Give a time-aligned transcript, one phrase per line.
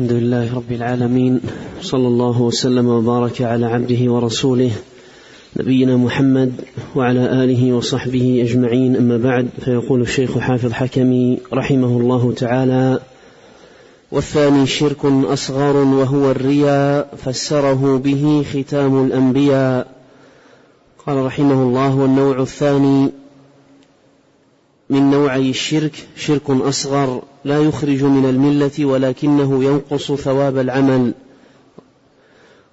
[0.00, 1.40] الحمد لله رب العالمين
[1.82, 4.70] صلى الله وسلم وبارك على عبده ورسوله
[5.56, 6.52] نبينا محمد
[6.96, 13.00] وعلى آله وصحبه أجمعين أما بعد فيقول الشيخ حافظ حكمي رحمه الله تعالى
[14.12, 19.86] والثاني شرك أصغر وهو الرياء فسره به ختام الأنبياء.
[21.06, 23.10] قال رحمه الله والنوع الثاني
[24.90, 31.14] من نوعي الشرك شرك أصغر لا يخرج من الملة ولكنه ينقص ثواب العمل.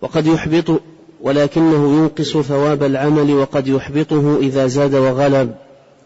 [0.02, 0.82] وقد يحبط
[1.22, 5.56] ولكنه ينقص ثواب العمل وقد يحبطه إذا زاد وغلب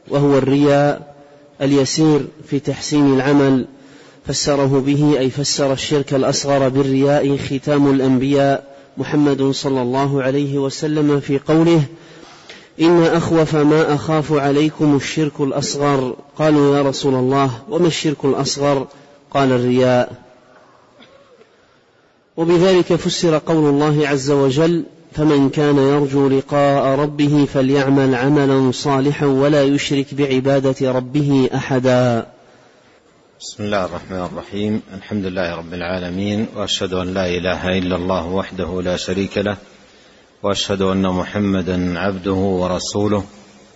[0.09, 1.15] وهو الرياء
[1.61, 3.65] اليسير في تحسين العمل.
[4.27, 11.39] فسره به أي فسر الشرك الأصغر بالرياء ختام الأنبياء محمد صلى الله عليه وسلم في
[11.39, 11.83] قوله
[12.79, 16.15] إن أخوف ما أخاف عليكم الشرك الأصغر.
[16.37, 18.87] قالوا يا رسول الله وما الشرك الأصغر؟
[19.31, 20.13] قال الرياء.
[22.37, 29.63] وبذلك فسر قول الله عز وجل فمن كان يرجو لقاء ربه فليعمل عملا صالحا ولا
[29.63, 32.27] يشرك بعبادة ربه أحدا.
[33.41, 34.81] بسم الله الرحمن الرحيم.
[34.97, 39.57] الحمد لله رب العالمين وأشهد أن لا إله إلا الله وحده لا شريك له
[40.43, 43.23] وأشهد أن محمدا عبده ورسوله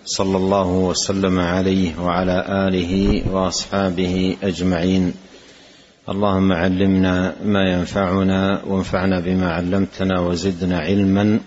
[0.06, 5.14] صلى الله وسلم عليه وعلى آله وأصحابه أجمعين.
[6.10, 11.40] اللهم علمنا ما ينفعنا وانفعنا بما علمتنا وزدنا علما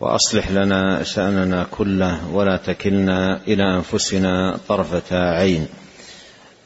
[0.00, 5.66] وأصلح لنا شأننا كله ولا تكلنا إلى أنفسنا طرفة عين.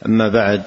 [0.07, 0.63] أما بعد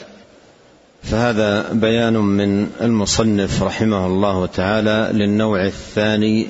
[1.04, 6.48] فهذا بيان من المصنف رحمه الله تعالى للنوع الثاني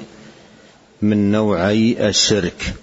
[1.01, 2.73] من نوعي الشرك.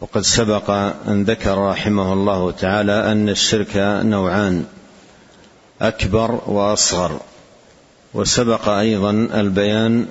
[0.00, 0.70] وقد سبق
[1.08, 4.64] أن ذكر رحمه الله تعالى أن الشرك نوعان
[5.80, 7.20] أكبر وأصغر.
[8.14, 10.06] وسبق أيضا البيان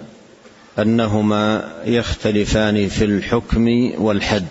[0.79, 4.47] أنهما يختلفان في الحكم والحد.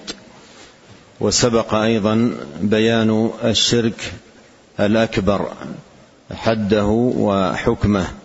[1.20, 4.12] وسبق أيضا بيان الشرك
[4.80, 5.52] الأكبر
[6.34, 8.21] حده وحكمه.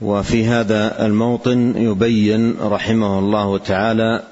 [0.00, 4.22] وفي هذا الموطن يبين رحمه الله تعالى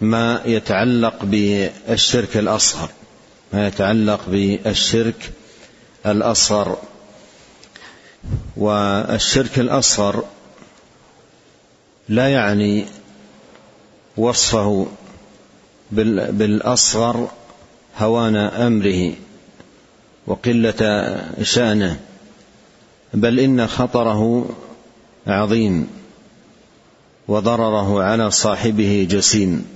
[0.00, 2.90] ما يتعلق بالشرك الأصغر
[3.52, 5.30] ما يتعلق بالشرك
[6.06, 6.78] الأصغر.
[8.56, 10.24] والشرك الأصغر
[12.08, 12.86] لا يعني
[14.16, 14.86] وصفه
[15.90, 17.28] بالأصغر
[17.98, 19.12] هوان أمره
[20.26, 22.00] وقلة شأنه.
[23.14, 24.50] بل إن خطره
[25.26, 25.88] عظيم
[27.28, 29.66] وضرره على صاحبه جسيم.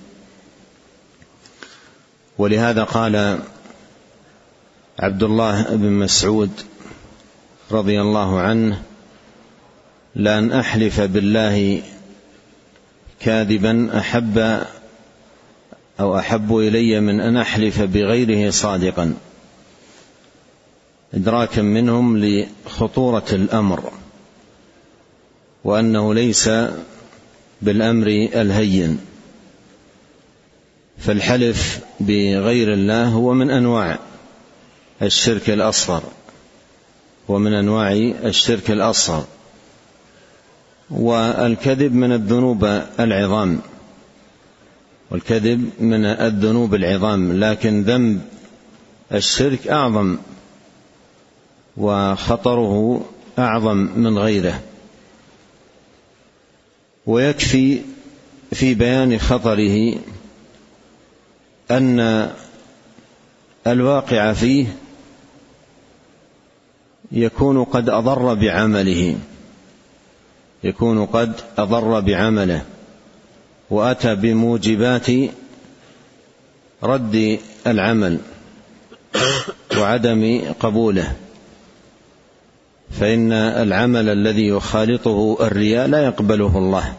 [2.38, 3.38] ولهذا قال
[4.98, 6.50] عبد الله بن مسعود
[7.70, 8.82] رضي الله عنه
[10.14, 11.82] لأن أحلف بالله
[13.20, 14.62] كاذبا أحب
[16.00, 19.14] أو أحب إلي من أن أحلف بغيره صادقا
[21.14, 23.92] ادراكا منهم لخطورة الأمر
[25.64, 26.50] وأنه ليس
[27.62, 28.98] بالأمر الهين.
[30.98, 33.98] فالحلف بغير الله هو من أنواع
[35.02, 36.02] الشرك الأصغر
[37.28, 37.92] ومن أنواع
[38.24, 39.24] الشرك الأصغر.
[40.90, 42.64] والكذب من الذنوب
[43.00, 43.60] العظام
[45.10, 47.44] والكذب من الذنوب العظام.
[47.44, 48.20] لكن ذنب
[49.12, 50.16] الشرك أعظم
[51.76, 53.04] وخطره
[53.38, 54.60] أعظم من غيره.
[57.06, 57.80] ويكفي
[58.52, 59.94] في بيان خطره
[61.70, 62.30] أن
[63.66, 64.66] الواقع فيه
[67.12, 69.16] يكون قد أضر بعمله
[70.64, 72.62] يكون قد أضر بعمله
[73.70, 75.06] وأتى بموجبات
[76.82, 78.18] رد العمل
[79.78, 81.16] وعدم قبوله.
[83.00, 86.94] فإن العمل الذي يخالطه الرياء لا يقبله الله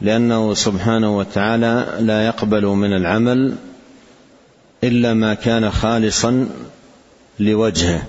[0.00, 3.54] لأنه سبحانه وتعالى لا يقبل من العمل
[4.84, 6.48] إلا ما كان خالصا
[7.40, 8.02] لوجهه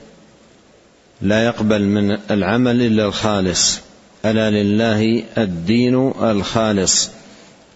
[1.22, 3.80] لا يقبل من العمل إلا الخالص.
[4.26, 7.10] ألا لله الدين الخالص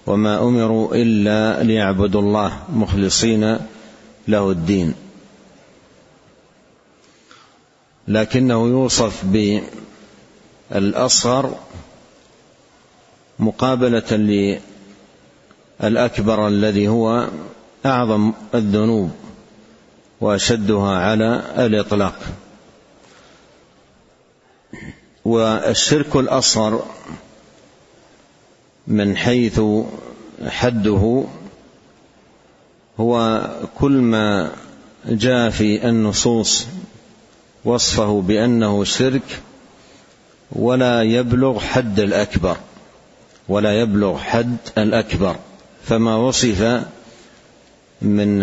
[0.07, 3.57] وما أمروا إلا ليعبدوا الله مخلصين
[4.27, 4.93] له الدين.
[8.07, 9.25] لكنه يوصف
[10.71, 11.55] بالأصغر
[13.39, 14.59] مقابلة
[15.81, 17.27] للأكبر الذي هو
[17.85, 19.11] أعظم الذنوب
[20.21, 22.19] وأشدها على الإطلاق.
[25.25, 26.85] والشرك الأصغر
[28.87, 29.61] من حيث
[30.45, 31.23] حده
[32.99, 33.41] هو
[33.77, 34.51] كل ما
[35.05, 36.67] جاء في النصوص
[37.65, 39.41] وصفه بأنه شرك
[40.51, 42.57] ولا يبلغ حد الأكبر
[43.49, 45.35] ولا يبلغ حد الأكبر.
[45.83, 46.83] فما وصف
[48.01, 48.39] من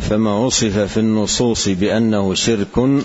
[0.00, 3.02] فما وصف في النصوص بأنه شرك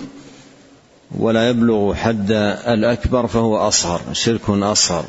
[1.18, 2.32] ولا يبلغ حد
[2.66, 5.04] الأكبر فهو أصغر شرك أصغر.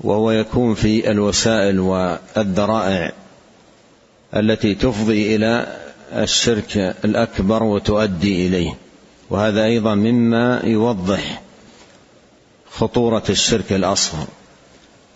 [0.00, 3.12] وهو يكون في الوسائل والذرائع
[4.36, 5.76] التي تفضي إلى
[6.12, 8.85] الشرك الأكبر وتؤدي إليه.
[9.30, 11.42] وهذا أيضا مما يوضح
[12.70, 14.26] خطورة الشرك الأصغر.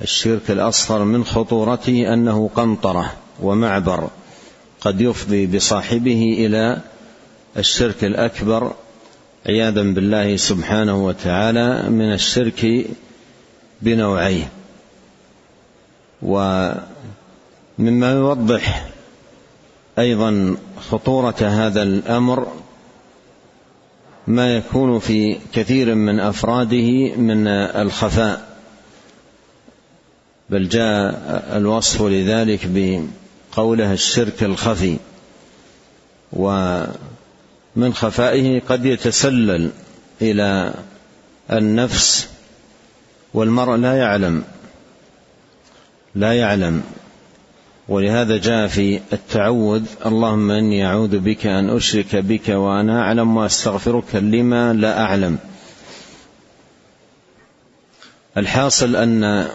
[0.03, 4.11] الشرك الأصغر من خطورته أنه قنطرة ومعبر
[4.81, 6.81] قد يفضي بصاحبه إلى
[7.57, 8.73] الشرك الأكبر
[9.47, 12.87] عياذا بالله سبحانه وتعالى من الشرك
[13.83, 14.49] بنوعيه.
[16.23, 18.91] ومما يوضح
[19.99, 20.57] أيضا
[20.91, 22.53] خطورة هذا الأمر
[24.31, 28.57] ما يكون في كثير من أفراده من الخفاء.
[30.51, 34.97] بل جاء الوصف لذلك بقوله الشرك الخفي.
[36.33, 39.71] ومن خفائه قد يتسلل
[40.23, 40.75] إلى
[41.53, 42.29] النفس
[43.35, 44.45] والمرء لا يعلم
[46.15, 46.83] لا يعلم
[47.91, 54.73] ولهذا جاء في التعوذ اللهم إني أعوذ بك أن أشرك بك وأنا أعلم وأستغفرك لما
[54.73, 55.39] لا أعلم.
[58.37, 59.49] الحاصل أن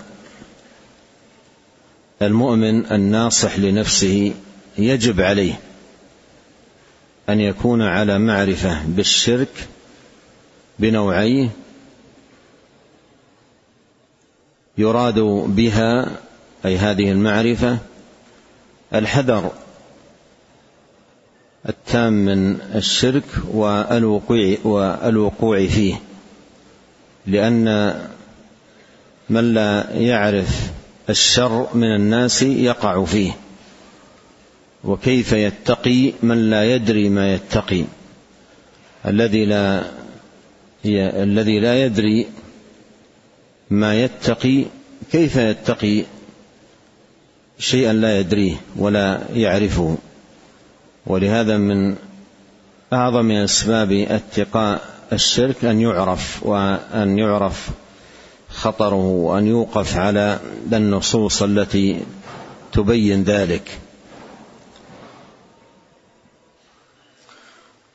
[2.21, 4.33] المؤمن الناصح لنفسه
[4.77, 5.59] يجب عليه
[7.29, 9.67] أن يكون على معرفة بالشرك
[10.79, 11.49] بنوعيه
[14.77, 16.11] يراد بها
[16.65, 17.77] أي هذه المعرفة
[18.95, 19.51] الحذر
[21.69, 25.95] التام من الشرك والوقوع والوقوع فيه
[27.27, 27.93] لأن
[29.29, 30.71] من لا يعرف
[31.09, 33.31] الشر من الناس يقع فيه
[34.83, 37.83] وكيف يتقي من لا يدري ما يتقي.
[39.05, 39.83] الذي لا
[41.23, 42.27] الذي لا يدري
[43.69, 44.65] ما يتقي
[45.11, 46.03] كيف يتقي؟
[47.59, 49.97] شيئا لا يدريه ولا يعرفه.
[51.05, 51.95] ولهذا من
[52.93, 54.81] أعظم أسباب اتقاء
[55.13, 57.69] الشرك أن يعرف وأن يعرف
[58.49, 60.39] خطره وأن يوقف على
[60.73, 61.99] النصوص التي
[62.73, 63.79] تبين ذلك.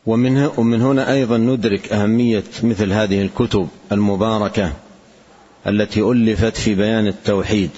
[0.06, 4.72] ومن هنا أيضا ندرك أهمية مثل هذه الكتب المباركة
[5.66, 7.70] التي ألفت في بيان التوحيد.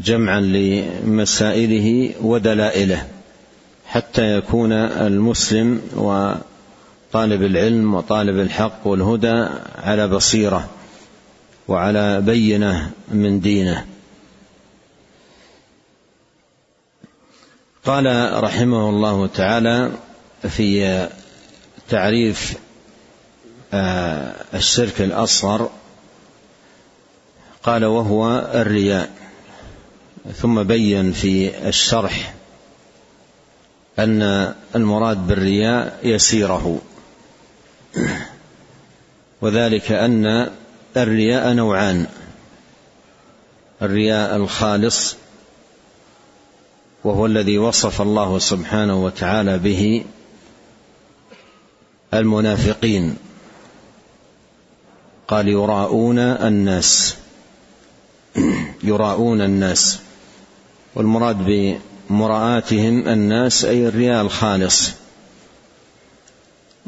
[0.00, 3.06] جمعا لمسائله ودلائله
[3.86, 9.48] حتى يكون المسلم وطالب العلم وطالب الحق والهدى
[9.78, 10.68] على بصيرة
[11.68, 13.86] وعلى بينة من دينه.
[17.84, 19.90] قال رحمه الله تعالى
[20.48, 21.08] في
[21.88, 22.56] تعريف
[23.72, 25.70] آه، الشرك الأصغر
[27.62, 29.25] قال وهو الرياء.
[30.34, 32.34] ثم بين في الشرح
[33.98, 36.80] أن المراد بالرياء يسيره.
[39.40, 40.50] وذلك أن
[40.96, 42.06] الرياء نوعان.
[43.82, 45.16] الرياء الخالص
[47.04, 50.04] وهو الذي وصف الله سبحانه وتعالى به
[52.14, 53.16] المنافقين.
[55.28, 57.16] قال يراءون الناس.
[58.84, 60.05] يراءون الناس.
[60.96, 61.36] والمراد
[62.10, 64.92] بمراءاتهم الناس أي الرياء الخالص.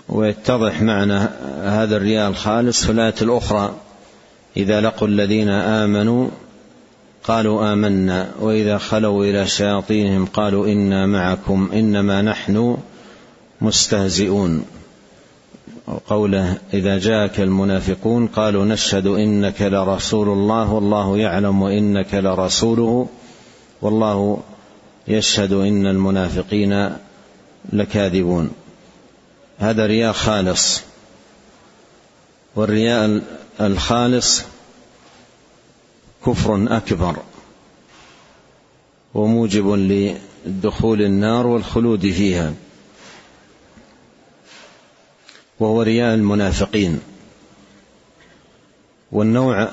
[0.08, 1.18] ويتضح معنى
[1.62, 3.74] هذا الرياء الخالص في الآية الأخرى
[4.56, 6.28] إذا لقوا الذين آمنوا
[7.24, 12.76] قالوا آمنا وإذا خلوا إلى شياطينهم قالوا إنا معكم إنما نحن
[13.60, 14.64] مستهزئون.
[16.06, 23.08] قوله إذا جاءك المنافقون قالوا نشهد إنك لرسول الله والله يعلم وإنك لرسوله.
[23.82, 24.42] والله
[25.08, 26.96] يشهد إن المنافقين
[27.72, 28.50] لكاذبون.
[29.58, 30.80] هذا رياء خالص.
[32.56, 33.22] والرياء
[33.60, 34.42] الخالص
[36.26, 37.16] كفر أكبر
[39.14, 39.70] وموجب
[40.46, 42.54] لدخول النار والخلود فيها.
[45.60, 47.00] وهو رياء المنافقين.
[49.12, 49.68] والنوع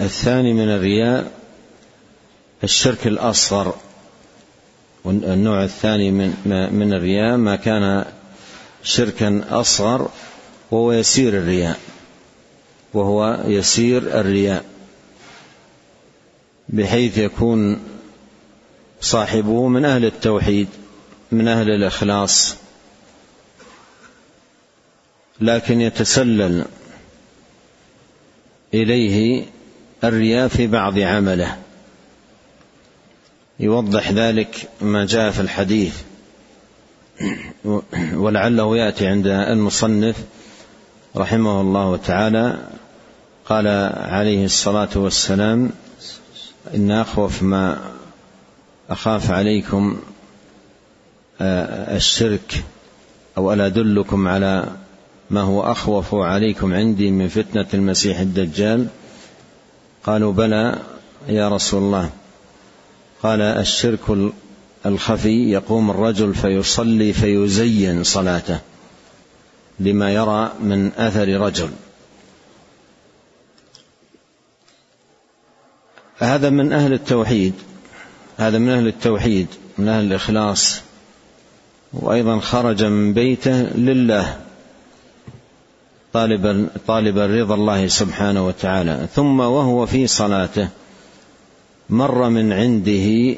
[0.00, 1.37] الثاني من الرياء
[2.64, 3.74] الشرك الأصغر
[5.04, 6.34] والنوع الثاني من
[6.72, 8.04] من الرياء ما كان
[8.82, 10.10] شركا أصغر
[10.70, 11.78] وهو يسير الرياء
[12.94, 14.64] وهو يسير الرياء
[16.68, 17.80] بحيث يكون
[19.00, 20.68] صاحبه من أهل التوحيد
[21.32, 22.56] من أهل الإخلاص
[25.40, 26.64] لكن يتسلل
[28.74, 29.44] إليه
[30.04, 31.58] الرياء في بعض عمله.
[33.60, 36.02] يوضح ذلك ما جاء في الحديث.
[38.14, 40.16] ولعله يأتي عند المصنف
[41.16, 42.58] رحمه الله تعالى
[43.46, 45.70] قال عليه الصلاة والسلام
[46.74, 47.78] إن أخوف ما
[48.90, 49.98] أخاف عليكم
[51.40, 52.64] آه، الشرك
[53.38, 54.68] أو ألا أدلكم على
[55.30, 58.86] ما هو أخوف عليكم عندي من فتنة المسيح الدجال؟
[60.04, 60.78] قالوا بلى
[61.28, 62.10] يا رسول الله.
[63.22, 64.32] قال الشرك
[64.86, 68.58] الخفي يقوم الرجل فيصلي فيزين صلاته
[69.80, 71.70] لما يرى من أثر رجل.
[76.18, 77.52] هذا من أهل التوحيد
[78.36, 79.46] هذا من أهل التوحيد
[79.78, 80.80] من أهل الإخلاص
[81.92, 84.36] وأيضا خرج من بيته لله
[86.12, 90.68] طالبا طالبا رضا الله سبحانه وتعالى ثم وهو في صلاته
[91.90, 93.36] مر من عنده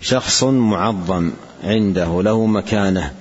[0.00, 1.30] شخص معظم
[1.64, 3.12] عنده له مكانه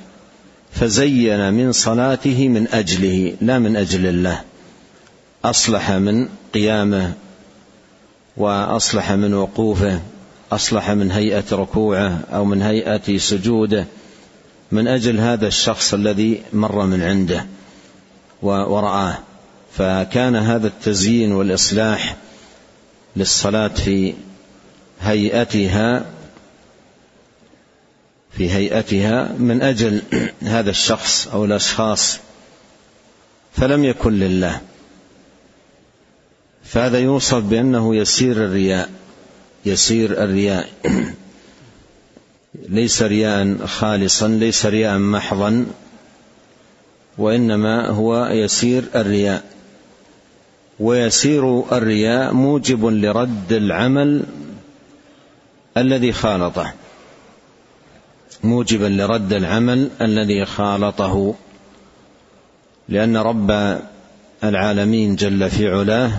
[0.71, 4.41] فزين من صلاته من أجله لا من أجل الله.
[5.45, 7.13] أصلح من قيامه
[8.37, 9.99] وأصلح من وقوفه
[10.51, 13.85] أصلح من هيئة ركوعه أو من هيئة سجوده
[14.71, 17.45] من أجل هذا الشخص الذي مر من عنده
[18.41, 19.17] ورآه.
[19.77, 22.15] فكان هذا التزيين والإصلاح
[23.15, 24.13] للصلاة في
[25.01, 26.05] هيئتها
[28.37, 30.01] في هيئتها من أجل
[30.41, 32.19] هذا الشخص أو الأشخاص
[33.53, 34.61] فلم يكن لله.
[36.63, 38.89] فهذا يوصف بأنه يسير الرياء
[39.65, 40.69] يسير الرياء.
[42.69, 45.65] ليس رياء خالصا ليس رياء محضا
[47.17, 49.43] وإنما هو يسير الرياء.
[50.81, 54.23] ويسير الرياء موجب لرد العمل
[55.77, 56.73] الذي خالطه.
[58.43, 61.35] موجبا لرد العمل الذي خالطه.
[62.89, 63.79] لأن رب
[64.43, 66.11] العالمين جل في علاه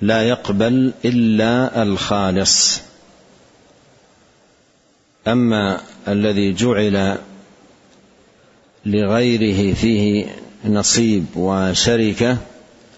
[0.00, 2.80] لا يقبل إلا الخالص.
[5.28, 7.18] أما الذي جعل
[8.86, 10.26] لغيره فيه
[10.64, 12.38] نصيب وشركة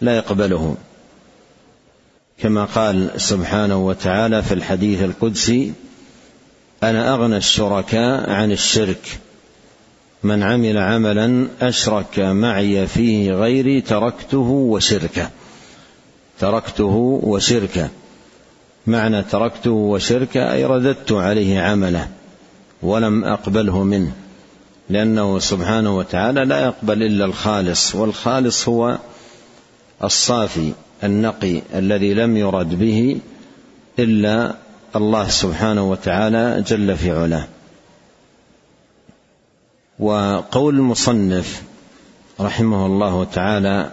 [0.02, 0.76] لا يقبله.
[2.38, 5.72] كما قال سبحانه وتعالى في الحديث القدسي
[6.82, 9.18] أنا أغنى الشركاء عن الشرك.
[10.22, 15.30] من عمل عملا أشرك معي فيه غيري تركته وشركه.
[16.40, 17.88] تركته وشركه.
[18.86, 22.08] معنى تركته وشركه أي رددت عليه عمله
[22.82, 24.12] ولم أقبله منه
[24.90, 28.98] لأنه سبحانه وتعالى لا يقبل إلا الخالص والخالص هو
[30.04, 30.72] الصافي
[31.04, 33.20] النقي الذي لم يرد به
[33.98, 34.54] إلا
[34.96, 37.48] الله سبحانه وتعالى جل في علاه.
[39.98, 41.62] وقول المصنف
[42.40, 43.90] رحمه الله تعالى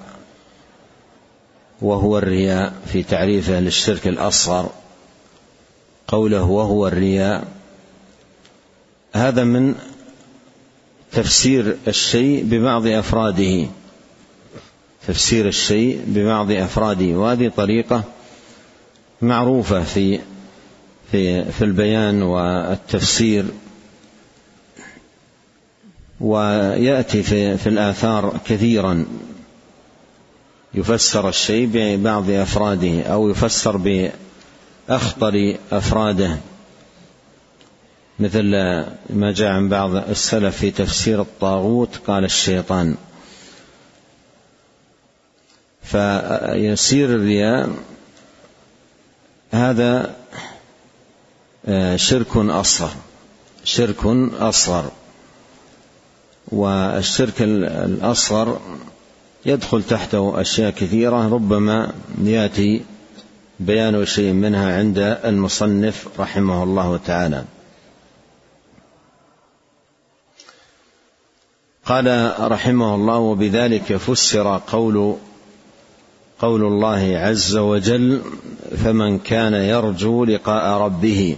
[1.81, 4.69] وهو الرياء في تعريفه للشرك الأصغر
[6.07, 7.47] قوله وهو الرياء
[9.13, 9.75] هذا من
[11.11, 13.67] تفسير الشيء ببعض أفراده.
[15.08, 18.03] تفسير الشيء ببعض أفراده وهذه طريقة
[19.22, 20.20] معروفة في
[21.12, 23.46] في في البيان والتفسير.
[26.20, 29.06] ويأتي في في الآثار كثيرا.
[30.74, 33.77] يفسر الشيء ببعض أفراده أو يفسر
[34.89, 36.38] بأخطر أفراده.
[38.20, 38.51] مثل
[39.10, 42.96] ما جاء عن بعض السلف في تفسير الطاغوت قال الشيطان
[45.91, 47.69] فيسير الرياء
[49.51, 50.15] هذا
[51.65, 52.91] آه، شرك أصغر
[53.63, 54.05] شرك
[54.39, 54.91] أصغر.
[56.48, 58.60] والشرك الأصغر
[59.46, 61.93] يدخل تحته أشياء كثيرة ربما
[62.24, 62.81] يأتي
[63.60, 67.43] بيان شيء منها عند المصنف رحمه الله تعالى.
[71.86, 75.15] قال رحمه الله وبذلك فسر قول
[76.39, 78.22] قول الله عز وجل
[78.84, 81.38] فمن كان يرجو لقاء ربه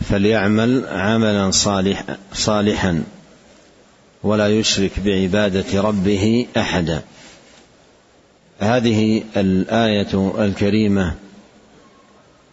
[0.00, 3.04] فليعمل عملا صالح صالحا
[4.22, 7.02] ولا يشرك بعبادة ربه احدا
[8.58, 11.14] هذه الآية الكريمة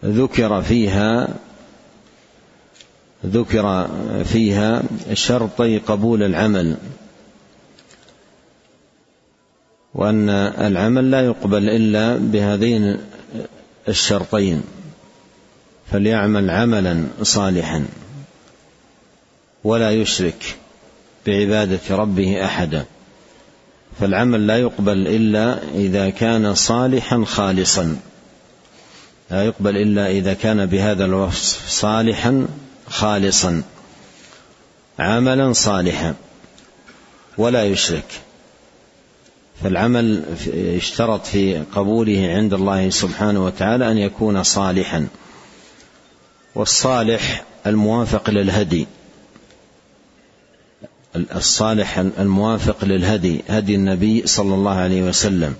[0.05, 1.27] ذكر فيها
[3.25, 3.89] ذكر
[4.23, 6.77] فيها شرطي قبول العمل.
[9.95, 12.97] وأن العمل لا يقبل إلا بهذين
[13.87, 14.63] الشرطين
[15.91, 17.85] فليعمل عملا صالحا
[19.63, 20.57] ولا يشرك
[21.27, 22.85] بعبادة ربه احدا.
[23.99, 27.97] فالعمل لا يقبل إلا إذا كان صالحا خالصا
[29.31, 32.47] لا يقبل إلا إذا كان بهذا الوصف صالحا
[32.89, 33.63] خالصا
[34.99, 36.15] عملا صالحا
[37.37, 38.21] ولا يشرك.
[39.63, 45.07] فالعمل اشترط في قبوله عند الله سبحانه وتعالى أن يكون صالحا.
[46.55, 48.87] والصالح الموافق للهدي.
[51.15, 55.55] الصالح الموافق للهدي هدي النبي صلى الله عليه وسلم.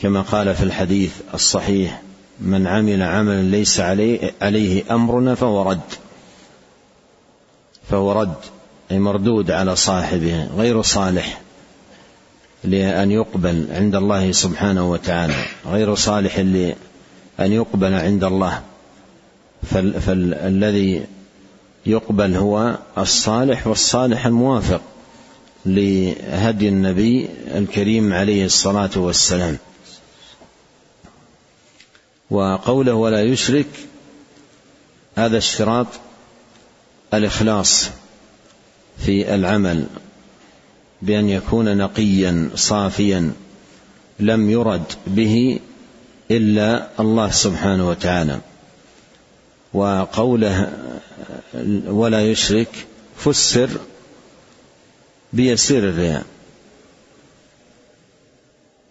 [0.00, 2.02] كما قال في الحديث الصحيح
[2.40, 5.80] من عمل عملا ليس عليه, عليه أمرنا فهو رد.
[7.90, 8.36] فهو رد
[8.90, 11.40] أي مردود على صاحبه غير صالح.
[12.64, 15.34] لأن يقبل عند الله سبحانه وتعالى
[15.66, 16.76] غير صالح لأن
[17.52, 18.62] يقبل عند الله.
[20.00, 21.06] فالذي
[21.86, 24.80] يقبل هو الصالح والصالح الموافق
[25.66, 29.58] لهدي النبي الكريم عليه الصلاة والسلام.
[32.30, 33.66] وقوله ولا يشرك
[35.16, 35.86] هذا اشتراط
[37.14, 37.90] الإخلاص
[38.98, 39.86] في العمل.
[41.02, 43.32] بأن يكون نقيا صافيا
[44.20, 45.58] لم يرد به
[46.30, 48.40] إلا الله سبحانه وتعالى.
[49.72, 50.72] وقوله
[51.86, 52.86] ولا يشرك
[53.16, 53.70] فسر
[55.32, 56.24] بيسير الرياء.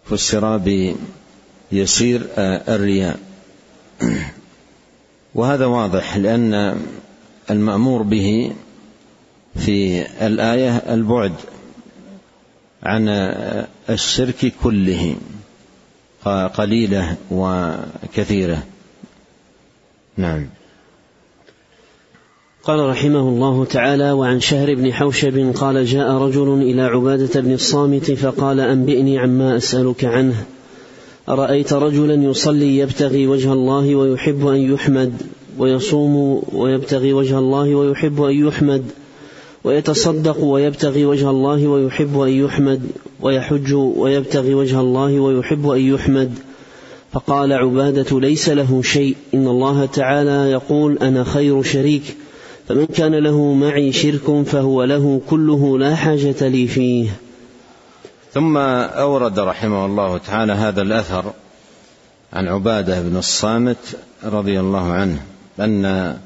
[0.04, 0.56] فسر
[1.72, 2.22] بيسير
[2.68, 3.18] الرياء.
[5.34, 6.80] وهذا واضح لأن
[7.50, 8.52] المأمور به
[9.56, 11.32] في الآية البعد
[12.82, 13.08] عن
[13.90, 15.16] الشرك كله
[16.54, 18.62] قليلة وكثيرة.
[20.16, 20.46] نعم.
[22.64, 28.10] قال رحمه الله تعالى وعن شهر بن حوشب قال جاء رجل إلى عبادة بن الصامت
[28.10, 30.44] فقال أنبئني عما أسألك عنه.
[31.28, 35.12] أرأيت رجلا يصلي يبتغي وجه الله ويحب أن يحمد
[35.58, 38.84] ويصوم ويبتغي وجه الله ويحب أن يحمد
[39.64, 42.82] ويتصدق ويبتغي وجه الله ويحب أن يحمد
[43.20, 46.38] ويحج ويبتغي وجه الله ويحب أن يحمد.
[47.12, 49.16] فقال عبادة ليس له شيء.
[49.34, 52.16] إن الله تعالى يقول أنا خير شريك.
[52.68, 57.10] فمن كان له معي شرك فهو له كله لا حاجة لي فيه.
[58.32, 61.24] ثم أورد رحمه الله تعالى هذا الأثر
[62.32, 65.22] عن عبادة بن الصامت رضي الله عنه.
[65.60, 66.16] أن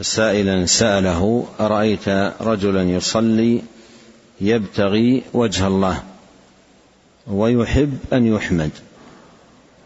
[0.00, 2.08] سائلا سأله أرأيت
[2.40, 3.62] رجلا يصلي
[4.40, 6.02] يبتغي وجه الله؟
[7.26, 8.70] ويحب أن يحمد.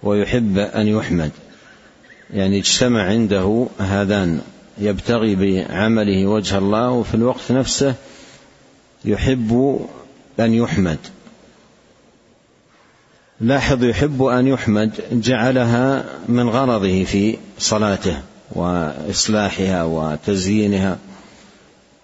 [0.03, 1.31] ويحب أن يحمد.
[2.35, 4.41] يعني اجتمع عنده هذان.
[4.79, 7.95] يبتغي بعمله وجه الله وفي الوقت نفسه
[9.05, 9.81] يحب
[10.41, 10.99] أن يحمد.
[13.41, 18.23] لاحظ يحب أن يحمد جعلها من غرضه في صلاته.
[18.53, 20.99] وإصلاحها وتزيينها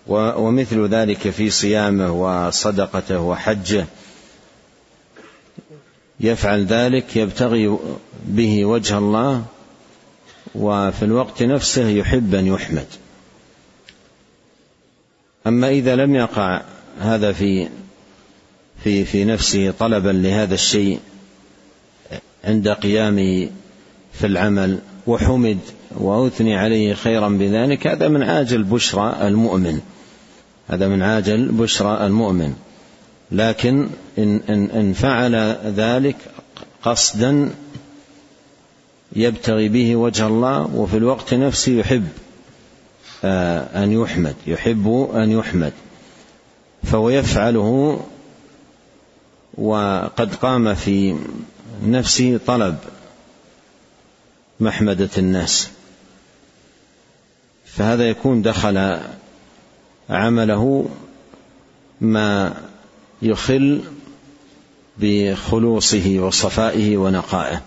[0.09, 3.87] ومثل ذلك في صيامه وصدقته وحجه.
[6.21, 7.79] يفعل ذلك يبتغي
[8.27, 9.45] به وجه الله
[10.55, 12.87] وفي الوقت نفسه يحب أن يحمد.
[15.47, 16.63] أما إذا لم يقع
[17.01, 17.69] هذا في
[18.85, 21.01] في في نفسه طلبا لهذا الشيء
[22.45, 23.51] عند قيامه
[24.13, 24.79] في العمل
[25.09, 25.59] وحمد
[25.97, 29.81] وأثني عليه خيرا بذلك هذا من عاجل بشرى المؤمن.
[30.69, 32.55] هذا من عاجل بشرى المؤمن.
[33.33, 35.35] لكن إن إن, إن فعل
[35.77, 36.17] ذلك
[36.83, 37.51] قصدا
[39.17, 42.09] يبتغي به وجه الله وفي الوقت نفسه يحب
[43.25, 45.73] آه، أن يحمد يحب أن يحمد.
[46.83, 48.01] فهو يفعله
[49.59, 51.17] وقد قام في
[51.87, 52.77] نفسه طلب.
[54.61, 55.69] محمدة الناس.
[57.67, 58.99] فهذا يكون دخل
[60.11, 60.89] عمله
[62.01, 62.57] ما
[63.23, 63.83] يخل
[64.99, 67.63] بخلوصه وصفائه ونقائه.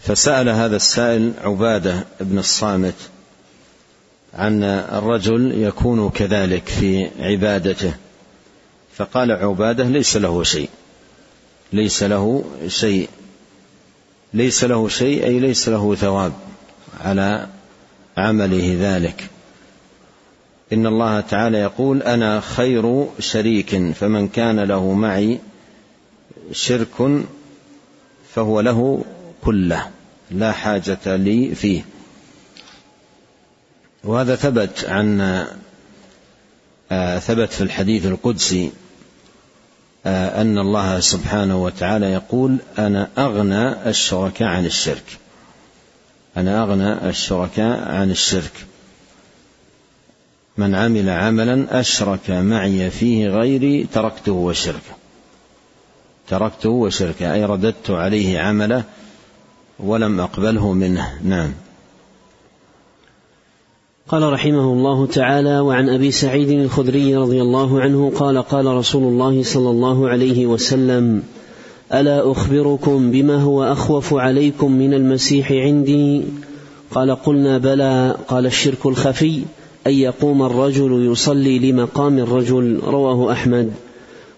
[0.00, 2.94] فسأل هذا السائل عبادة بن الصامت
[4.34, 7.94] عن الرجل يكون كذلك في عبادته.
[8.96, 10.68] فقال عبادة ليس له شيء
[11.72, 13.08] ليس له شيء.
[14.36, 16.32] ليس له شيء أي ليس له ثواب
[17.00, 17.46] على
[18.16, 19.30] عمله ذلك.
[20.72, 25.38] إن الله تعالى يقول أنا خير شريك فمن كان له معي
[26.52, 27.24] شرك
[28.34, 29.04] فهو له
[29.44, 29.90] كله
[30.30, 31.84] لا حاجة لي فيه.
[34.04, 35.20] وهذا ثبت عن
[36.90, 38.72] آه، ثبت في الحديث القدسي
[40.06, 45.18] آه، أن الله سبحانه وتعالى يقول أنا أغنى الشركاء عن الشرك.
[46.36, 48.66] أنا أغنى الشركاء عن الشرك.
[50.56, 54.96] من عمل عملا أشرك معي فيه غيري تركته وشركه.
[56.28, 58.84] تركته وشركه أي رددت عليه عمله
[59.78, 61.18] ولم أقبله منه.
[61.24, 61.52] نعم.
[64.08, 69.42] قال رحمه الله تعالى وعن أبي سعيد الخدري رضي الله عنه قال قال رسول الله
[69.42, 71.22] صلى الله عليه وسلم
[71.94, 76.22] ألا أخبركم بما هو أخوف عليكم من المسيح عندي؟
[76.90, 79.40] قال قلنا بلى قال الشرك الخفي
[79.86, 83.72] أن يقوم الرجل يصلي لمقام الرجل رواه أحمد.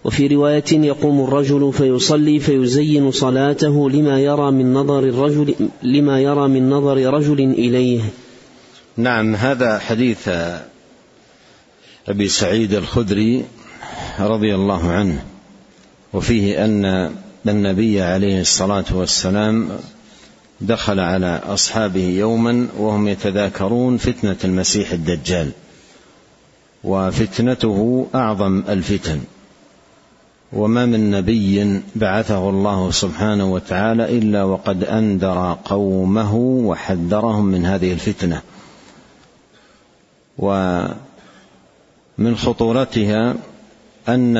[0.05, 6.71] وفي رواية يقوم الرجل فيصلي فيزين صلاته لما يرى من نظر الرجل لما يرى من
[6.71, 8.01] نظر رجل إليه.
[8.99, 10.29] نعم هذا حديث
[12.09, 13.45] أبي سعيد الخدري
[14.19, 15.25] رضي الله عنه
[16.13, 17.13] وفيه أن
[17.49, 19.71] النبي عليه الصلاة والسلام
[20.61, 25.51] دخل على أصحابه يوما وهم يتذاكرون فتنة المسيح الدجال
[26.85, 29.21] وفتنته أعظم الفتن
[30.53, 38.43] وما من نبي بعثه الله سبحانه وتعالى إلا وقد انذر قومه وحذرهم من هذه الفتنة.
[40.39, 43.35] ومن خطورتها
[44.09, 44.37] أن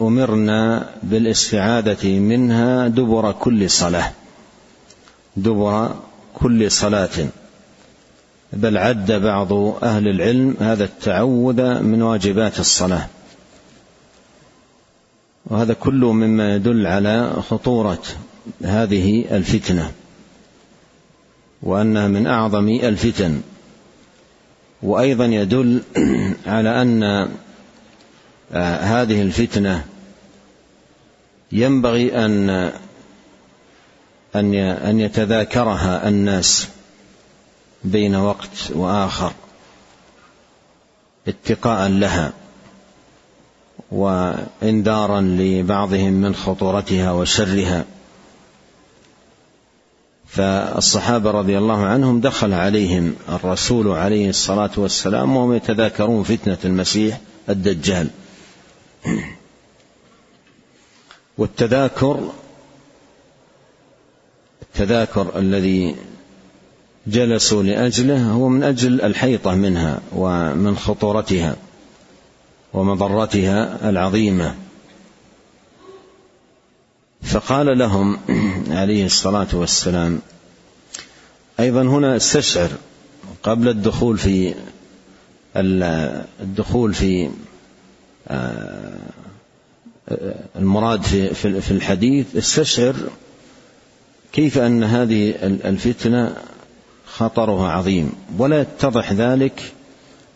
[0.00, 4.12] أمرنا بالاستعاذه منها دبر كل صلاة.
[5.36, 5.94] دبر
[6.34, 7.28] كل صلاة.
[8.52, 13.06] بل عد بعض أهل العلم هذا التعوذ من واجبات الصلاة.
[15.46, 18.02] وهذا كله مما يدل على خطورة
[18.64, 19.92] هذه الفتنة.
[21.62, 23.40] وأنها من أعظم الفتن.
[24.84, 25.82] وأيضا يدل
[26.46, 27.02] على أن
[28.52, 29.84] آه، هذه الفتنة
[31.52, 32.50] ينبغي أن
[34.34, 36.68] أن أن يتذاكرها الناس
[37.84, 39.32] بين وقت وآخر
[41.28, 42.32] اتقاء لها
[43.90, 47.84] وانذارا لبعضهم من خطورتها وشرها.
[50.34, 58.08] فالصحابة رضي الله عنهم دخل عليهم الرسول عليه الصلاة والسلام وهم يتذاكرون فتنة المسيح الدجال.
[61.38, 62.32] والتذاكر
[64.62, 65.96] التذاكر الذي
[67.06, 71.56] جلسوا لأجله هو من أجل الحيطة منها ومن خطورتها
[72.72, 74.54] ومضرتها العظيمة.
[77.24, 78.18] فقال لهم
[78.70, 80.18] عليه الصلاة والسلام
[81.60, 82.70] أيضا هنا استشعر
[83.42, 84.54] قبل الدخول في
[85.56, 87.30] الدخول في
[88.28, 88.94] آه،
[90.56, 92.94] المراد في في الحديث استشعر
[94.32, 96.36] كيف أن هذه الفتنة
[97.06, 98.12] خطرها عظيم.
[98.38, 99.72] ولا يتضح ذلك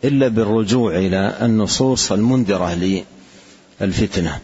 [0.04, 3.02] إلا بالرجوع إلى النصوص المنذرة
[3.80, 4.38] للفتنة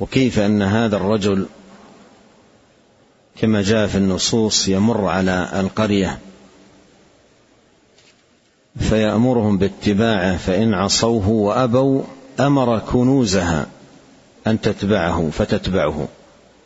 [0.00, 1.46] وكيف أن هذا الرجل
[3.40, 6.18] كما جاء في النصوص يمر على القرية
[8.78, 12.02] فيأمرهم باتباعه فإن عصوه وأبوا
[12.40, 13.66] أمر كنوزها
[14.46, 16.08] أن تتبعه فتتبعه.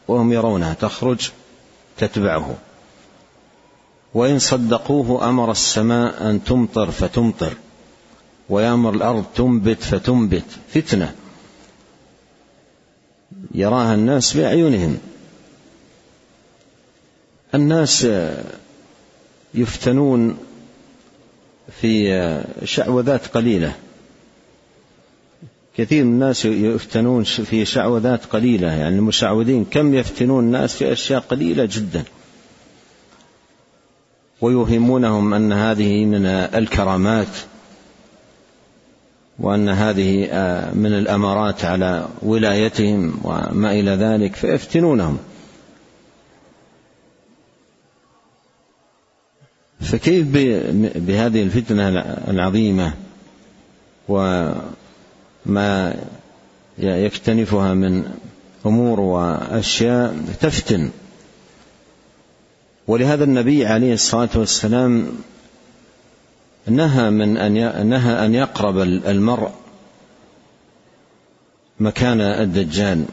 [0.09, 1.31] وهم يرونها تخرج
[1.99, 2.57] تتبعه.
[4.15, 7.55] وإن صدقوه أمر السماء أن تمطر فتمطر
[8.49, 10.45] ويأمر الأرض تنبت فتنبت.
[10.69, 11.15] فتنة.
[13.55, 14.99] يراها الناس باعينهم
[17.55, 18.07] الناس
[19.55, 20.39] يفتنون
[21.81, 23.73] في شعوذات قليلة.
[25.77, 28.73] كثير من الناس يفتنون في شعوذات قليلة.
[28.73, 32.05] يعني المشعوذين كم يفتنون الناس في أشياء قليلة جدا.
[34.41, 37.37] ويوهمونهم أن هذه من الكرامات
[39.39, 40.27] وأن هذه
[40.75, 45.19] من الأمارات على ولايتهم وما إلى ذلك فيفتنونهم.
[49.85, 50.27] فكيف
[50.97, 51.89] بهذه الفتنة
[52.29, 52.93] العظيمة
[54.09, 55.97] وما
[56.79, 58.05] يكتنفها من
[58.67, 60.91] أمور وأشياء تفتن.
[62.87, 65.07] ولهذا النبي عليه الصلاة والسلام
[66.67, 69.51] نهى من أن نهى أن يقرب المرء
[71.81, 73.05] مكان الدجال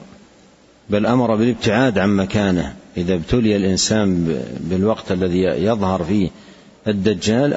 [0.90, 2.76] بل أمر بالابتعاد عن مكانه.
[2.98, 6.30] إذا ابتلي الإنسان بالوقت الذي يظهر فيه
[6.88, 7.54] الدجال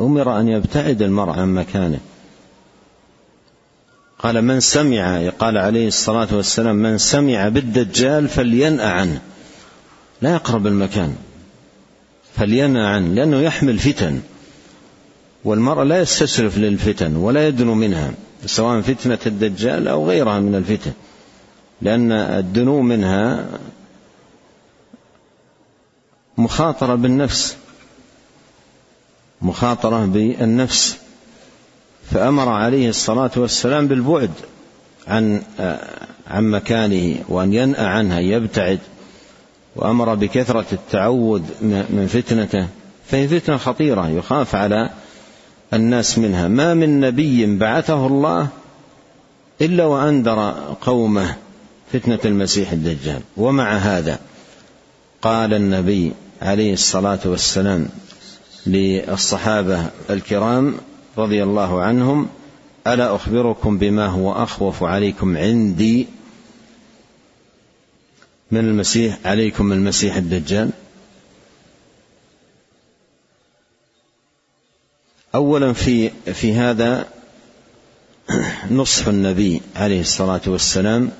[0.00, 2.00] أمر أن يبتعد المرء عن مكانه.
[4.18, 9.20] قال من سمع قال عليه الصلاة والسلام من سمع بالدجال فلينأ عنه.
[10.22, 11.16] لا يقرب المكان.
[12.36, 14.20] فلينأ عنه لأنه يحمل فتن.
[15.44, 18.12] والمرء لا يستشرف للفتن ولا يدنو منها
[18.46, 20.92] سواء فتنة الدجال أو غيرها من الفتن.
[21.82, 23.46] لأن الدنو منها
[26.38, 27.56] مخاطرة بالنفس.
[29.44, 30.96] مخاطرة بالنفس.
[32.10, 34.30] فأمر عليه الصلاة والسلام بالبعد
[35.08, 35.42] عن
[36.30, 38.78] عن مكانه وأن ينأى عنها يبتعد.
[39.76, 42.68] وأمر بكثرة التعوذ من فتنته.
[43.06, 44.90] فهي فتنة خطيرة يخاف على
[45.72, 46.48] الناس منها.
[46.48, 48.48] ما من نبي بعثه الله
[49.60, 51.36] إلا وأنذر قومه
[51.92, 53.20] فتنة المسيح الدجال.
[53.36, 54.18] ومع هذا
[55.22, 57.88] قال النبي عليه الصلاة والسلام
[58.66, 60.74] للصحابة الكرام
[61.18, 62.28] رضي الله عنهم
[62.86, 66.06] ألا أخبركم بما هو أخوف عليكم عندي؟
[68.50, 70.70] من المسيح عليكم من المسيح الدجال.
[75.34, 77.08] اولا في في هذا
[78.70, 81.10] نصح النبي عليه الصلاة والسلام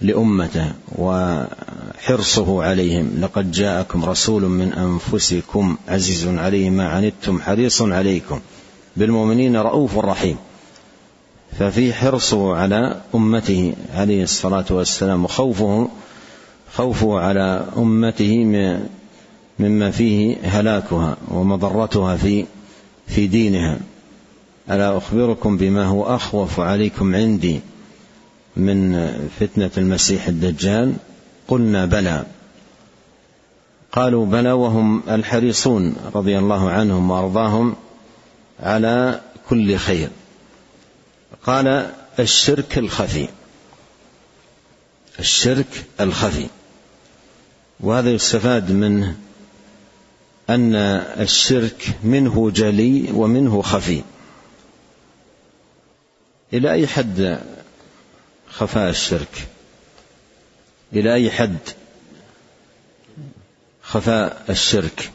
[0.00, 3.10] لأمته وحرصه عليهم.
[3.20, 8.40] لقد جاءكم رسول من أنفسكم عزيز عليه ما عنتم حريص عليكم.
[8.96, 10.36] بالمؤمنين رؤوف رحيم.
[11.58, 15.88] ففي حرصه على أمته عليه الصلاة والسلام وخوفه
[16.74, 18.44] خوفه على أمته
[19.58, 22.44] مما فيه هلاكها ومضرتها في
[23.06, 23.78] في دينها.
[24.70, 27.60] ألا أخبركم بما هو أخوف عليكم عندي؟
[28.56, 30.94] من فتنة المسيح الدجال
[31.48, 32.26] قلنا بلى.
[33.92, 37.76] قالوا بلى وهم الحريصون رضي الله عنهم وأرضاهم
[38.60, 40.08] على كل خير.
[41.46, 43.28] قال الشرك الخفي.
[45.18, 46.46] الشرك الخفي.
[47.80, 49.16] وهذا يستفاد منه
[50.50, 50.74] أن
[51.20, 54.02] الشرك منه جلي ومنه خفي.
[56.52, 57.40] إلى أي حد
[58.58, 59.46] خفاء الشرك.
[60.92, 61.58] إلى أي حد
[63.82, 65.10] خفاء الشرك؟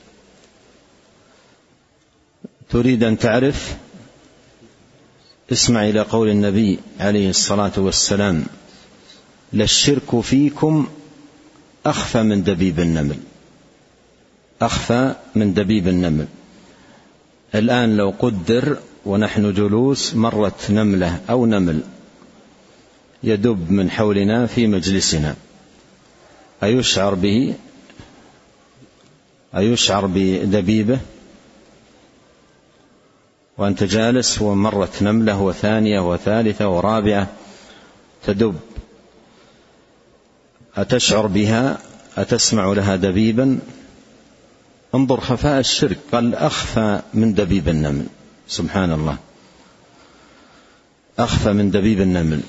[2.69, 3.77] تريد أن تعرف؟
[5.51, 8.45] اسمع إلى قول النبي عليه الصلاة والسلام
[9.53, 10.87] للشرك فيكم
[11.85, 13.17] أخفى من دبيب النمل.
[14.61, 16.27] أخفى من دبيب النمل.
[17.55, 21.81] الآن لو قدر ونحن جلوس مرت نملة أو نمل
[23.23, 25.35] يدب من حولنا في مجلسنا.
[26.63, 27.53] أيشعر به؟
[29.57, 30.99] أيشعر بدبيبه؟
[33.57, 37.27] وأنت جالس ومرت نملة وثانية وثالثة ورابعة
[38.25, 38.59] تدب.
[40.75, 41.77] أتشعر بها؟
[42.17, 43.59] أتسمع لها دبيبا؟
[44.95, 48.05] انظر خفاء الشرك قال أخفى من دبيب النمل.
[48.47, 49.17] سبحان الله.
[51.19, 52.41] أخفى من دبيب النمل.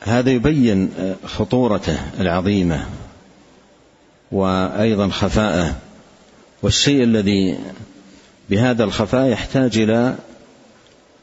[0.00, 0.90] هذا يبين
[1.26, 2.86] خطورته العظيمة
[4.32, 5.76] وأيضا خفاءه.
[6.62, 7.58] والشيء الذي
[8.50, 10.14] بهذا الخفاء يحتاج إلى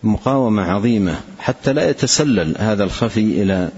[0.03, 3.69] مقاومة عظيمة حتى لا يتسلل هذا الخفي إلى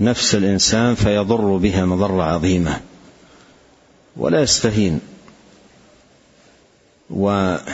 [0.00, 2.80] نفس الإنسان فيضر بها مضرة عظيمة
[4.16, 5.00] ولا يستهين.
[7.10, 7.64] ويجب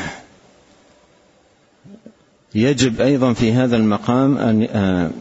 [3.01, 5.12] أيضا في هذا المقام أن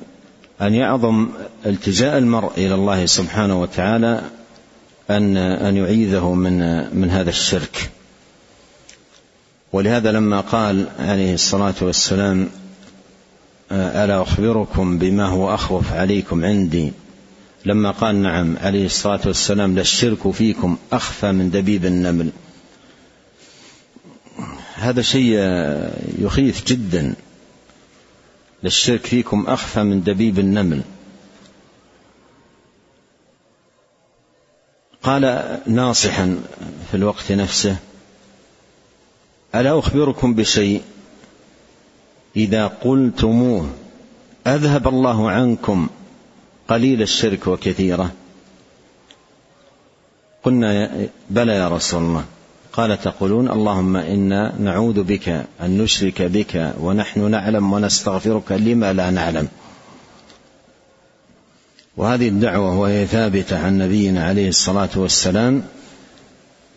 [0.61, 1.29] أن يعظم
[1.65, 4.21] التجاء المرء إلى الله سبحانه وتعالى
[5.09, 6.59] أن أن يعيذه من
[6.99, 7.89] من هذا الشرك.
[9.73, 12.49] ولهذا لما قال عليه الصلاة والسلام
[13.71, 16.91] ألا أخبركم بما هو أخوف عليكم عندي؟
[17.65, 22.29] لما قال نعم عليه الصلاة والسلام للشرك فيكم أخفى من دبيب النمل.
[24.75, 25.37] هذا شيء
[26.19, 27.15] يخيف جدا.
[28.63, 30.81] للشرك فيكم أخفى من دبيب النمل.
[35.03, 36.39] قال ناصحا
[36.91, 37.77] في الوقت نفسه
[39.55, 40.81] ألا أخبركم بشيء؟
[42.35, 43.69] إذا قلتموه
[44.47, 45.89] أذهب الله عنكم
[46.67, 48.11] قليل الشرك وكثيره.
[50.43, 50.91] قلنا
[51.29, 52.25] بلى يا رسول الله.
[52.73, 55.29] قال تقولون اللهم إنا نعوذ بك
[55.61, 59.47] أن نشرك بك ونحن نعلم ونستغفرك لما لا نعلم.
[61.97, 65.63] وهذه الدعوة وهي ثابتة عن نبينا عليه الصلاة والسلام.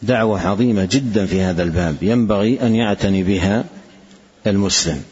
[0.02, 1.96] دعوة عظيمة جدا في هذا الباب.
[2.02, 3.64] ينبغي أن يعتني بها
[4.46, 5.02] المسلم.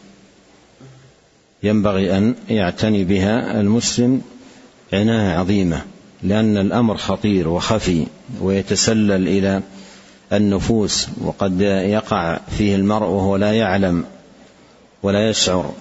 [1.63, 4.21] ينبغي أن يعتني بها المسلم
[4.93, 5.81] عناية عظيمة
[6.23, 8.05] لأن الأمر خطير وخفي
[8.41, 9.61] ويتسلل إلى
[10.37, 14.05] النفوس وقد يقع فيه المرء وهو لا يعلم
[15.03, 15.73] ولا يشعر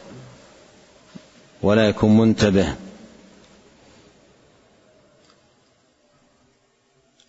[1.63, 2.75] ولا يكون منتبه.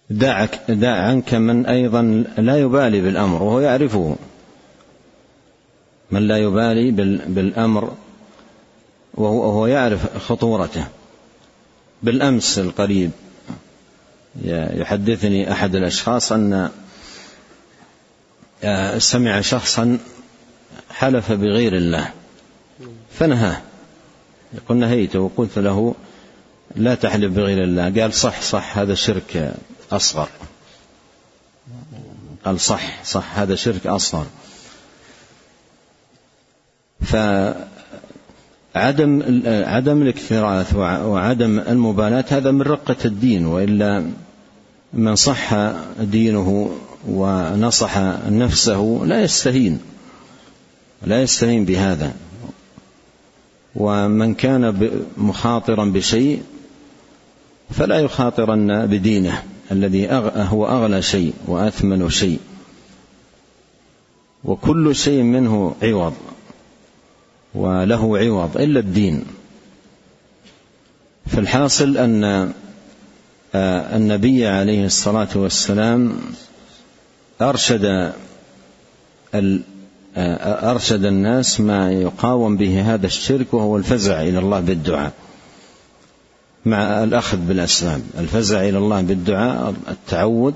[0.10, 2.02] دعك دع عنك من أيضا
[2.38, 4.16] لا يبالي بالأمر وهو يعرفه.
[6.12, 6.92] من لا يبالي
[7.28, 7.94] بالأمر
[9.14, 10.86] وهو يعرف خطورته.
[12.04, 13.12] بالأمس القريب
[14.46, 16.70] يحدثني أحد الأشخاص أن
[18.98, 19.98] سمع شخصا
[20.92, 22.10] حلف بغير الله.
[23.12, 23.62] فنهاه
[24.54, 25.96] يقول نهيته وقلت له
[26.76, 28.02] لا تحلف بغير الله.
[28.02, 29.54] قال صح صح هذا شرك
[29.92, 30.30] أصغر.
[32.46, 34.26] قال صح صح هذا شرك أصغر.
[37.02, 37.64] فعدم
[39.46, 44.12] عدم الاكتراث وعدم المبالاة هذا من رقة الدين وإلا
[44.94, 45.54] من صح
[46.00, 47.98] دينه ونصح
[48.30, 49.80] نفسه لا يستهين
[51.06, 52.14] لا يستهين بهذا.
[53.76, 56.44] ومن كان مخاطرا بشيء
[57.70, 62.40] فلا يخاطرن بدينه الذي هو أغلى شيء وأثمن شيء.
[64.44, 66.14] وكل شيء منه عوض
[67.56, 69.26] وله عوض إلا الدين.
[71.26, 72.54] فالحاصل أن
[73.56, 76.18] آه، النبي عليه الصلاة والسلام
[77.42, 78.14] أرشد
[80.16, 85.12] آه، أرشد الناس ما يقاوم به هذا الشرك وهو الفزع إلى الله بالدعاء.
[86.66, 90.54] مع الأخذ بالأسباب الفزع إلى الله بالدعاء التعود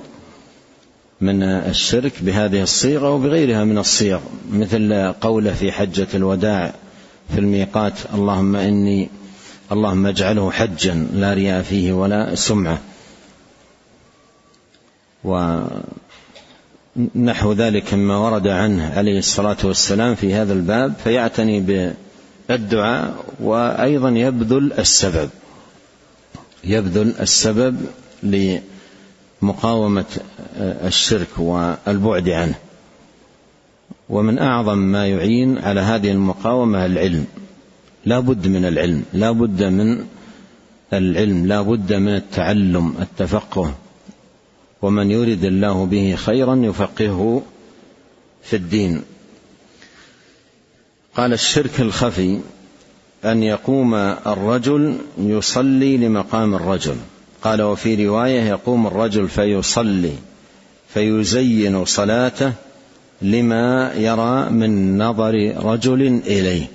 [1.21, 4.19] من الشرك بهذه الصيغة وبغيرها من الصيغ.
[4.51, 6.73] مثل قوله في حجة الوداع
[7.33, 9.09] في الميقات اللهم إني
[9.71, 12.79] اللهم اجعله حجا لا رياء فيه ولا سمعة.
[17.15, 21.93] نحو ذلك مما ورد عنه عليه الصلاة والسلام في هذا الباب فيعتني
[22.49, 25.29] بالدعاء وأيضا يبذل السبب.
[26.63, 27.77] يبذل السبب
[29.43, 30.05] لمقاومة
[30.59, 32.55] الشرك والبعد عنه.
[34.09, 37.25] ومن أعظم ما يعين على هذه المقاومة العلم.
[38.05, 40.05] لا بد من العلم لا بد من
[40.93, 43.73] العلم لا بد من التعلم التفقه.
[44.81, 47.41] ومن يرد الله به خيرا يفقهه
[48.43, 49.01] في الدين.
[51.15, 52.39] قال الشرك الخفي
[53.25, 56.95] أن يقوم الرجل يصلي لمقام الرجل.
[57.41, 60.13] قال وفي رواية يقوم الرجل فيصلي
[60.93, 62.53] فيزين صلاته
[63.21, 66.67] لما يرى من نظر رجل إليه.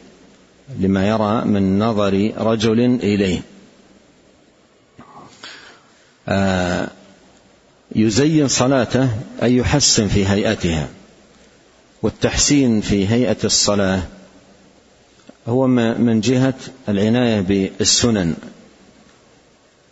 [0.78, 3.42] لما يرى من نظر رجل إليه.
[6.28, 6.88] آه
[7.94, 9.08] يزين صلاته
[9.42, 10.88] أي يحسن في هيئتها
[12.02, 14.02] والتحسين في هيئة الصلاة
[15.48, 16.54] هو من جهة
[16.88, 18.34] العناية بالسنن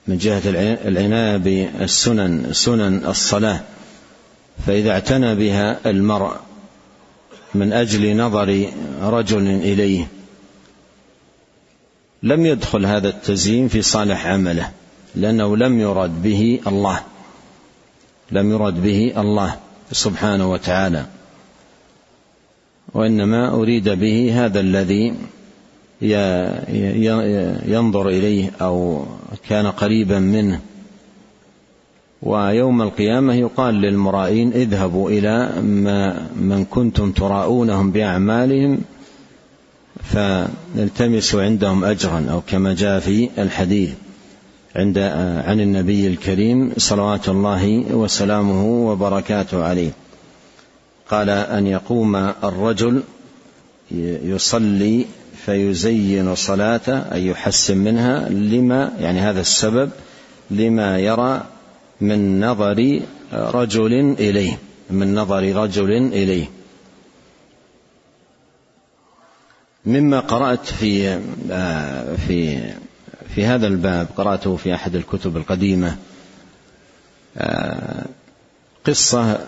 [0.06, 0.42] من جهة
[0.88, 3.60] العناية بالسنن سنن الصلاة
[4.66, 6.36] فإذا اعتنى بها المرء
[7.54, 8.70] من أجل نظر
[9.02, 10.06] رجل إليه
[12.22, 14.70] لم يدخل هذا التزيين في صالح عمله
[15.14, 17.02] لأنه لم يرد به الله.
[18.32, 19.56] لم يرد به الله
[19.92, 21.06] سبحانه وتعالى.
[22.94, 25.14] وإنما أريد به هذا الذي
[27.68, 29.04] ينظر إليه أو
[29.48, 30.60] كان قريبا منه.
[32.22, 38.80] ويوم القيامة يقال للمرائين اذهبوا إلى ما من كنتم تراءونهم بأعمالهم
[40.02, 43.92] فالتمسوا عندهم أجرا أو كما جاء في الحديث.
[44.76, 44.98] عند
[45.46, 49.90] عن النبي الكريم صلوات الله وسلامه وبركاته عليه.
[51.10, 53.02] قال أن يقوم الرجل
[54.22, 55.06] يصلي
[55.46, 59.90] فيزين صلاته أي يحسن منها لما يعني هذا السبب
[60.50, 61.44] لما يرى
[62.00, 63.00] من نظر
[63.32, 64.58] رجل إليه
[64.90, 66.46] من نظر رجل إليه.
[69.86, 71.18] مما قرأت في
[72.26, 72.70] في
[73.34, 75.96] في هذا الباب قرأته في أحد الكتب القديمة.
[78.86, 79.38] قصة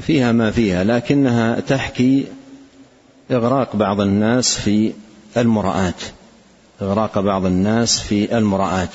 [0.00, 2.26] فيها ما فيها لكنها تحكي
[3.30, 4.92] إغراق بعض الناس في
[5.36, 6.02] المراءات.
[6.82, 8.90] إغراق بعض الناس في المراءات.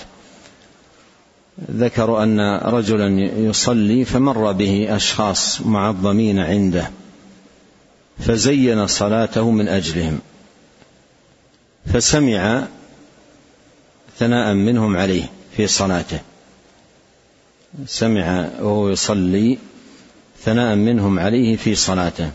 [1.72, 3.08] ذكروا أن رجلا
[3.38, 6.90] يصلي فمر به أشخاص معظمين عنده
[8.20, 10.20] فزين صلاته من أجلهم
[11.94, 12.68] فسمع
[14.20, 15.24] ثناء منهم عليه
[15.58, 16.20] في صلاته.
[17.86, 19.58] سمع وهو يصلي
[20.44, 22.32] ثناء منهم عليه في صلاته.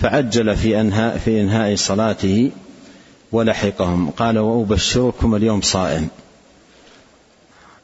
[0.00, 2.50] فعجل في انهاء في إنهاء صلاته
[3.32, 4.10] ولحقهم.
[4.10, 6.08] قال وأبشركم اليوم صائم.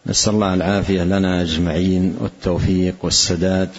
[0.07, 3.71] نسأل الله العافية لنا أجمعين والتوفيق والسداد.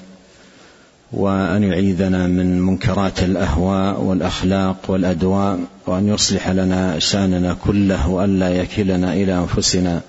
[1.15, 9.13] وأن يعيذنا من منكرات الأهواء والأخلاق والأدواء وأن يصلح لنا شأننا كله وأن لا يكلنا
[9.13, 10.01] إلى أنفسنا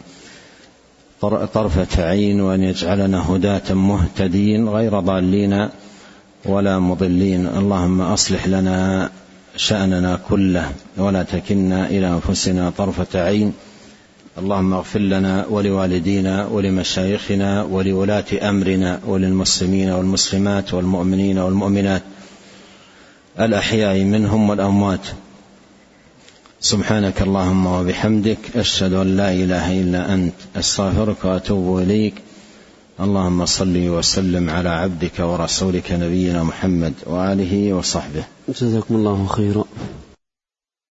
[1.54, 5.68] طرفة عين وأن يجعلنا هداة مهتدين غير ضالين
[6.44, 7.46] ولا مضلين.
[7.46, 9.10] اللهم أصلح لنا
[9.56, 13.52] شأننا كله ولا تكلنا إلى أنفسنا طرفة عين.
[14.38, 22.02] اللهم اغفر لنا ولوالدينا ولمشايخنا ولولاة أمرنا وللمسلمين والمسلمات والمؤمنين والمؤمنات
[23.40, 25.06] الأحياء منهم والأموات.
[26.60, 32.14] سبحانك اللهم وبحمدك أشهد أن لا إله إلا أنت أستغفرك وأتوب إليك.
[33.00, 38.24] اللهم صل وسلم على عبدك ورسولك نبينا محمد وآله وصحبه.
[38.48, 39.64] جزاكم الله خيرا.